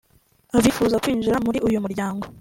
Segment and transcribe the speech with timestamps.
[0.57, 2.25] Abifuza kwinjira muri uyu muryango